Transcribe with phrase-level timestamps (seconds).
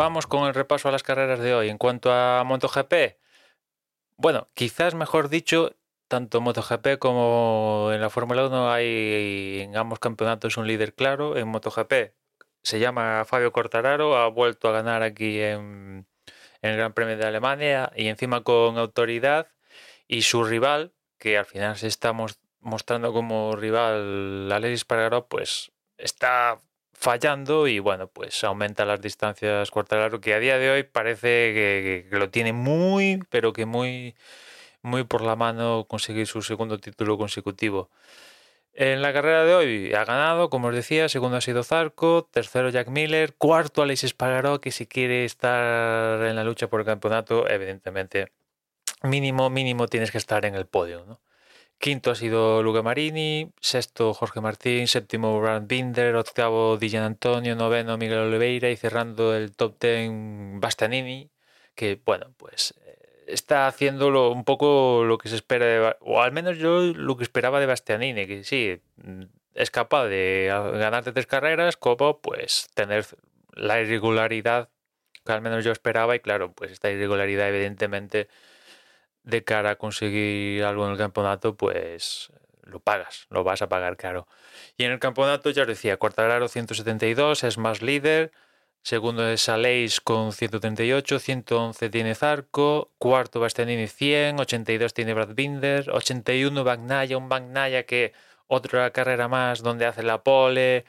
[0.00, 1.68] Vamos con el repaso a las carreras de hoy.
[1.68, 3.18] En cuanto a MotoGP,
[4.16, 5.76] bueno, quizás mejor dicho,
[6.08, 11.36] tanto MotoGP como en la Fórmula 1 hay en ambos campeonatos un líder claro.
[11.36, 12.14] En MotoGP
[12.62, 16.06] se llama Fabio Cortararo, ha vuelto a ganar aquí en,
[16.62, 19.48] el Gran Premio de Alemania y encima con autoridad.
[20.08, 25.72] Y su rival, que al final se está mos- mostrando como rival Alexis Pargaró, pues
[25.98, 26.58] está
[27.00, 32.18] fallando y bueno, pues aumenta las distancias Quartararo, que a día de hoy parece que,
[32.18, 34.14] lo tiene muy, pero que muy,
[34.82, 37.90] muy por la mano conseguir su segundo título consecutivo.
[38.74, 42.68] En la carrera de hoy ha ganado, como os decía, segundo ha sido Zarco, tercero
[42.68, 47.48] Jack Miller, cuarto Alexis Espargaró, que si quiere estar en la lucha por el campeonato,
[47.48, 48.32] evidentemente,
[49.02, 51.20] mínimo, mínimo tienes que estar en el podio, ¿no?
[51.80, 57.96] Quinto ha sido Luca Marini, sexto Jorge Martín, séptimo Brand Binder, octavo Dijan Antonio, noveno
[57.96, 61.30] Miguel Oliveira y cerrando el top ten Bastianini,
[61.74, 66.32] que bueno, pues eh, está haciéndolo un poco lo que se espera de, o al
[66.32, 69.22] menos yo lo que esperaba de Bastianini, que sí, mm,
[69.54, 73.06] es capaz de ganarte tres carreras, como pues tener
[73.54, 74.68] la irregularidad
[75.24, 78.28] que al menos yo esperaba y claro, pues esta irregularidad evidentemente
[79.22, 82.32] de cara a conseguir algo en el campeonato, pues
[82.62, 84.26] lo pagas, lo vas a pagar caro.
[84.76, 88.32] Y en el campeonato ya os decía, Quartararo 172 es más líder,
[88.82, 95.90] segundo es Aleix con 138, 111 tiene Zarco, cuarto Bastianini 100, 82 tiene Brad Binder,
[95.90, 98.12] 81 Bagnaya, un Bagnaya que
[98.46, 100.84] otra carrera más donde hace la pole,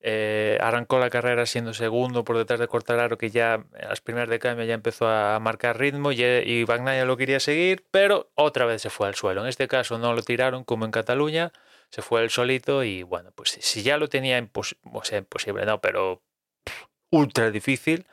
[0.00, 4.28] eh, arrancó la carrera siendo segundo por detrás de Quartararo, que ya en las primeras
[4.28, 8.64] de cambio ya empezó a marcar ritmo y, y Bagnaia lo quería seguir, pero otra
[8.66, 9.42] vez se fue al suelo.
[9.42, 11.52] En este caso no lo tiraron como en Cataluña,
[11.90, 15.64] se fue él solito y bueno, pues si- ya lo tenía impos- o sea, imposible,
[15.66, 16.22] no, pero
[17.10, 18.06] ultra difícil,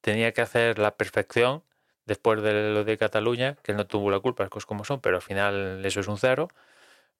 [0.00, 1.64] tenía que hacer la perfección
[2.06, 5.00] después de lo de Cataluña, que él no tuvo la culpa, las cosas como son,
[5.00, 6.48] pero al final eso es un cero,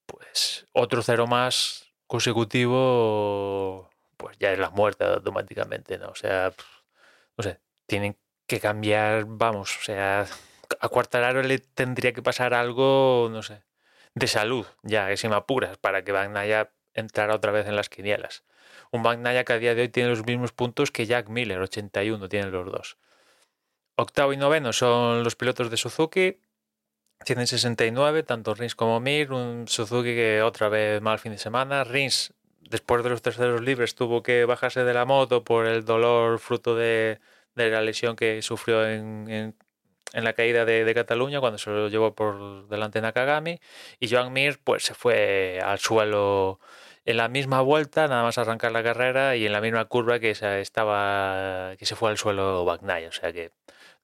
[0.07, 3.91] pues otro cero más consecutivo
[4.23, 6.09] pues ya es la muerte automáticamente, ¿no?
[6.11, 6.53] O sea,
[7.37, 8.17] no sé, tienen
[8.47, 10.27] que cambiar, vamos, o sea,
[10.81, 13.63] a Quartararo le tendría que pasar algo, no sé,
[14.15, 17.89] de salud, ya, que si me apuras, para que Bagnaia entrara otra vez en las
[17.89, 18.45] quinielas.
[18.91, 22.29] Un Bagnaia que a día de hoy tiene los mismos puntos que Jack Miller, 81
[22.29, 22.99] tienen los dos.
[23.97, 26.41] Octavo y noveno son los pilotos de Suzuki,
[27.25, 31.85] tienen 69, tanto Rins como Mir, un Suzuki que otra vez mal fin de semana.
[31.85, 32.35] Rins
[32.73, 36.75] después de los terceros libres tuvo que bajarse de la moto por el dolor fruto
[36.75, 37.21] de,
[37.55, 39.55] la lesión que sufrió en,
[40.15, 43.61] la caída de, de Cataluña cuando se lo llevó por delante Nakagami.
[44.01, 46.61] Y Joan Mir pues se fue al suelo
[47.05, 50.35] en la misma vuelta nada más arrancar la carrera y en la misma curva que
[50.35, 53.51] se estaba que se fue al suelo Bagnaia o sea que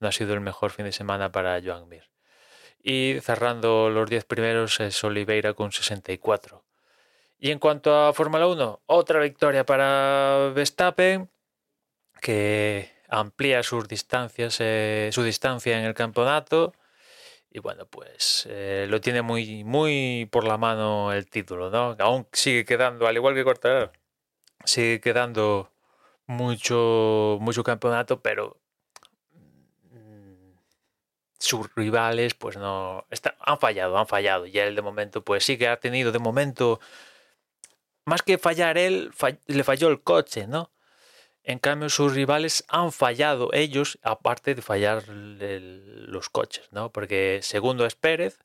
[0.00, 2.04] no ha sido el mejor fin de semana para Joan Mir.
[2.82, 6.67] Y cerrando los 10 primeros es Oliveira con 64
[7.40, 11.30] y en cuanto a Fórmula 1, otra victoria para Verstappen,
[12.20, 16.74] que amplía sus distancias, eh, su distancia en el campeonato.
[17.50, 21.96] Y bueno, pues eh, lo tiene muy, muy por la mano el título, ¿no?
[22.00, 23.92] Aún sigue quedando, al igual que Quartararo,
[24.64, 25.70] sigue quedando
[26.26, 28.58] mucho, mucho campeonato, pero
[29.92, 30.52] mm,
[31.38, 33.06] sus rivales, pues no,
[33.40, 34.46] han fallado, han fallado.
[34.46, 36.80] Y él de momento, pues sí que ha tenido de momento
[38.08, 39.12] más que fallar él,
[39.46, 40.72] le falló el coche, ¿no?
[41.44, 46.92] En cambio, sus rivales han fallado ellos, aparte de fallar los coches, ¿no?
[46.92, 48.38] Porque segundo es Pérez,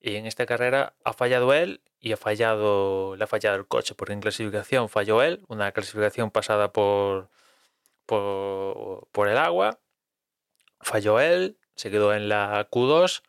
[0.00, 3.94] y en esta carrera ha fallado él y ha fallado, le ha fallado el coche,
[3.94, 7.28] porque en clasificación falló él, una clasificación pasada por,
[8.06, 9.78] por, por el agua,
[10.80, 13.22] falló él, se quedó en la Q2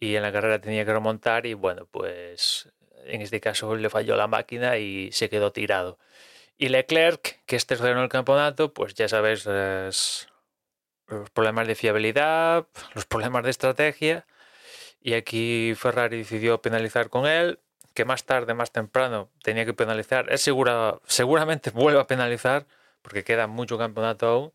[0.00, 2.72] y en la carrera tenía que remontar y bueno, pues
[3.06, 5.98] en este caso le falló la máquina y se quedó tirado.
[6.56, 10.28] Y Leclerc, que es tercero en el campeonato, pues ya sabes, los
[11.32, 14.26] problemas de fiabilidad, los problemas de estrategia.
[15.00, 17.60] Y aquí Ferrari decidió penalizar con él,
[17.94, 20.32] que más tarde, más temprano, tenía que penalizar.
[20.32, 22.66] Es segura, seguramente vuelve a penalizar,
[23.02, 24.52] porque queda mucho campeonato aún.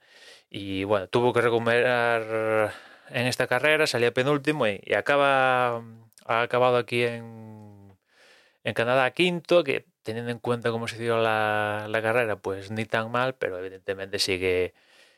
[0.49, 2.73] Y bueno, tuvo que recuperar
[3.09, 5.83] en esta carrera, salía penúltimo y, acaba,
[6.25, 7.68] ha acabado aquí en,
[8.63, 13.11] en Canadá quinto, que teniendo en cuenta cómo se dio la, carrera, pues ni tan
[13.11, 14.73] mal, pero evidentemente sigue,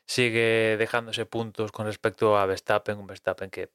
[0.06, 3.70] sigue dejándose puntos con respecto a Verstappen, un Verstappen que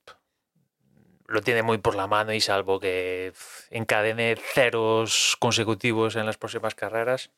[1.28, 3.32] lo tiene muy por la mano y salvo que
[3.70, 7.30] encadene ceros consecutivos en las próximas carreras,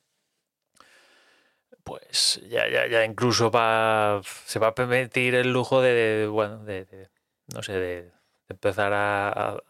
[1.85, 7.09] pues ya, ya, ya incluso va, se va a permitir el lujo de, bueno, de,
[7.55, 8.13] no sé, de,
[8.49, 9.63] empezar a,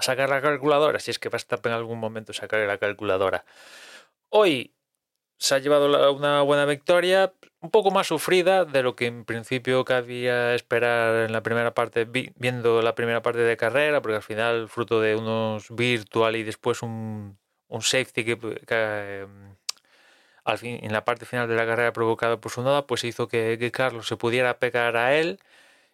[0.00, 3.44] sacar la calculadora, si es que va a estar en algún momento sacar la calculadora.
[4.30, 4.74] Hoy
[5.38, 9.84] se ha llevado una buena victoria, un poco más sufrida de lo que en principio
[9.84, 14.68] cabía esperar en la primera parte, viendo la primera parte de carrera, porque al final,
[14.68, 17.38] fruto de unos virtual y después un,
[17.80, 18.38] safety que,
[19.22, 19.56] em,
[20.44, 23.28] al fin, en la parte final de la carrera provocado por su noda, pues hizo
[23.28, 25.38] que Carlos se pudiera pegar a él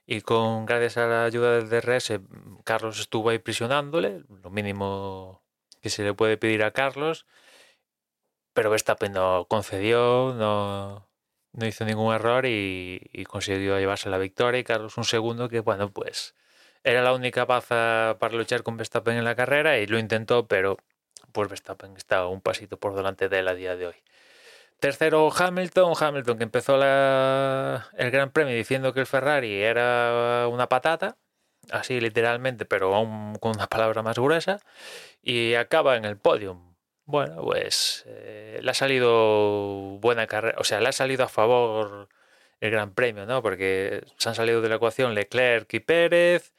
[0.06, 2.20] y con gracias a la ayuda del DRS
[2.64, 5.42] Carlos estuvo ahí prisionándole, lo mínimo
[5.80, 7.26] que se le puede pedir a Carlos,
[8.52, 11.08] pero Verstappen no concedió, no,
[11.52, 15.90] no hizo ningún error y, consiguió llevarse la victoria y Carlos un segundo que bueno
[15.92, 16.34] pues
[16.84, 20.76] era la única baza para luchar con Verstappen en la carrera y lo intentó, pero
[21.32, 23.96] pues Verstappen estaba un pasito por delante de él a día de hoy.
[24.84, 31.16] Tercero Hamilton, Hamilton que empezó el Gran Premio diciendo que el Ferrari era una patata,
[31.70, 34.60] así literalmente, pero aún con una palabra más gruesa,
[35.22, 36.76] y acaba en el podium.
[37.06, 42.10] Bueno, pues eh, le ha salido buena carrera, o sea, le ha salido a favor
[42.60, 43.40] el Gran Premio, ¿no?
[43.40, 46.53] Porque se han salido de la ecuación Leclerc y Pérez,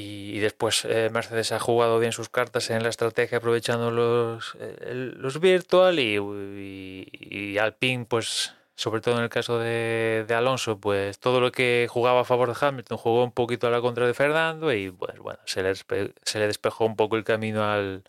[0.00, 4.56] y, después eh, Mercedes ha jugado bien sus cartas en la estrategia aprovechando los,
[4.86, 6.18] los virtual y,
[7.12, 11.88] y, Alpine pues sobre todo en el caso de, de, Alonso pues todo lo que
[11.90, 15.18] jugaba a favor de Hamilton jugó un poquito a la contra de Fernando y pues
[15.18, 18.04] bueno se le, se le despejó un poco el camino al,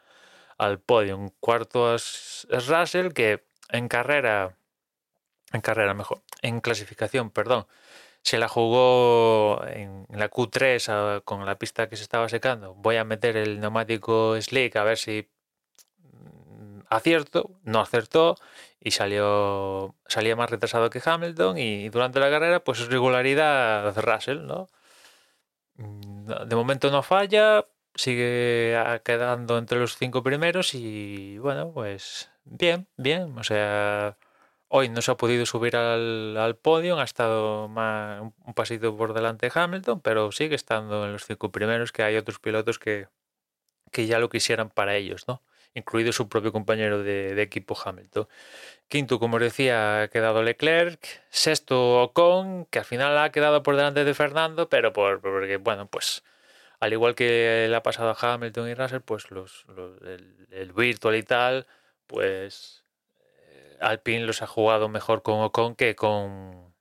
[0.60, 1.18] al podio.
[1.18, 4.56] Un cuarto es Russell que en carrera
[5.54, 7.66] en carrera mejor en clasificación perdón
[8.24, 12.76] se la jugó en la Q3 ah, con la pista que se estaba secando.
[12.76, 15.30] Voy a meter el neumático slick a ver si
[15.98, 18.36] mm, acierto, no acertó
[18.80, 24.70] y salió salía más retrasado que Hamilton y durante la carrera pues regularidad Russell, ¿no?
[25.76, 27.66] Mm, de momento no falla,
[27.96, 34.18] sigue ah, quedando entre los cinco primeros y bueno, pues bien, bien, o sea,
[34.70, 39.50] Hoy no se ha podido subir al, podio, ha estado más, un pasito por delante
[39.50, 43.08] de Hamilton, pero sigue estando en los cinco primeros, que hay otros pilotos que,
[43.92, 45.42] que ya lo quisieran para ellos, ¿no?
[45.74, 48.28] incluido su propio compañero de, equipo Hamilton.
[48.88, 51.00] Quinto, como decía, ha quedado Leclerc.
[51.30, 55.88] Sexto, Ocon, que al final ha quedado por delante de Fernando, pero por, porque, bueno,
[55.88, 56.24] pues
[56.80, 59.66] al igual que le ha pasado a Hamilton y Russell, pues los,
[60.04, 61.68] el, el virtual y tal,
[62.08, 62.84] pues
[63.82, 66.74] Alpine los ha jugado mejor con Ocon que con,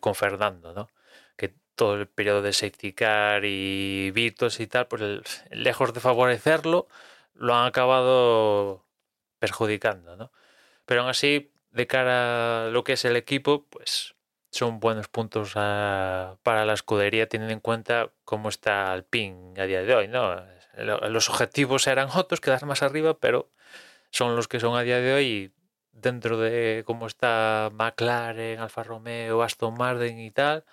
[0.00, 0.88] con Fernando, ¿no?
[1.36, 5.02] Que todo el periodo de safety car y Virtus y tal, pues
[5.50, 6.88] lejos de favorecerlo,
[7.34, 8.84] lo han acabado
[9.38, 10.32] perjudicando, ¿no?
[10.86, 14.14] Pero aún así, de cara a lo que es el equipo, pues
[14.50, 19.94] son buenos puntos para la escudería teniendo en cuenta cómo está Alpine a día de
[19.94, 20.36] hoy, ¿no?
[20.76, 23.50] Los objetivos eran otros, quedar más arriba, pero
[24.10, 25.53] son los que son a día de hoy
[25.94, 30.64] dentro de cómo está McLaren, Alfa Romeo, Aston Martin y tal,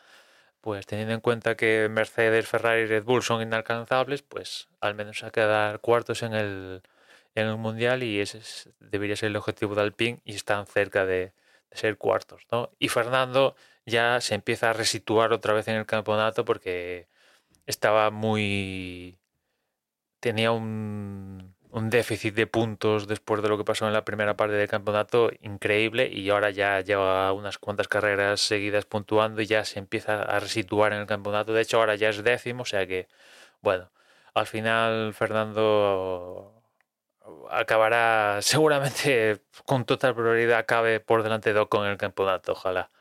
[0.62, 5.24] pues teniendo en cuenta que Mercedes, Ferrari y Red Bull son inalcanzables, pues al menos
[5.24, 6.84] a quedar cuartos en el,
[7.36, 8.42] en el Mundial y ese
[8.80, 11.34] debería ser el objetivo de Alpine y están cerca de,
[11.72, 12.46] ser cuartos.
[12.52, 12.72] ¿no?
[12.80, 17.08] Y Fernando ya se empieza a resituar otra vez en el campeonato porque
[17.66, 19.18] estaba muy...
[20.20, 24.56] tenía un un déficit de puntos después de lo que pasó en la primera parte
[24.56, 29.80] del campeonato increíble y ahora ya lleva unas cuantas carreras seguidas puntuando y ya se
[29.80, 31.54] empieza a resituar en el campeonato.
[31.54, 33.08] De hecho, ahora ya es décimo, o sea que,
[33.62, 33.92] bueno,
[34.34, 36.62] al final Fernando
[37.50, 42.92] acabará seguramente con total prioridad acabe por delante de Ocon en el campeonato, ojalá.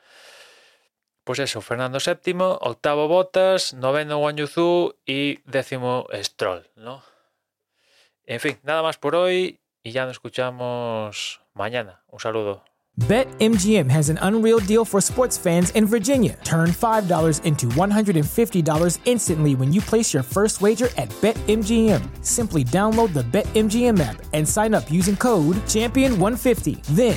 [1.25, 7.10] Pues eso, Fernando VII, octavo Botas, noveno Wanyuzu y décimo Stroll, ¿no?
[8.31, 12.05] En fin, nada más por hoy y ya nos escuchamos mañana.
[12.07, 12.63] Un saludo.
[13.09, 16.37] BetMGM has an unreal deal for sports fans in Virginia.
[16.45, 22.03] Turn $5 into $150 instantly when you place your first wager at BetMGM.
[22.25, 26.83] Simply download the BetMGM app and sign up using code Champion150.
[26.95, 27.17] Then,